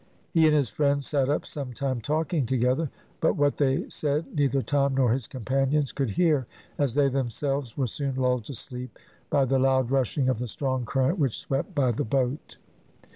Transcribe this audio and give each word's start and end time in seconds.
He 0.33 0.47
and 0.47 0.55
his 0.55 0.69
friend 0.71 1.03
sat 1.03 1.29
up 1.29 1.45
some 1.45 1.73
time 1.73 2.01
talking 2.01 2.47
together, 2.47 2.89
but 3.19 3.35
what 3.35 3.57
they 3.57 3.87
said 3.87 4.33
neither 4.33 4.63
Tom 4.63 4.95
nor 4.95 5.11
his 5.11 5.27
companions 5.27 5.91
could 5.91 6.09
hear, 6.09 6.47
as 6.79 6.95
they 6.95 7.07
themselves 7.07 7.77
were 7.77 7.85
soon 7.85 8.15
lulled 8.15 8.45
to 8.45 8.55
sleep 8.55 8.97
by 9.29 9.45
the 9.45 9.59
loud 9.59 9.91
rushing 9.91 10.27
of 10.27 10.39
the 10.39 10.47
strong 10.47 10.87
current 10.87 11.19
which 11.19 11.37
swept 11.37 11.75
by 11.75 11.91
the 11.91 12.03
boat. 12.03 12.57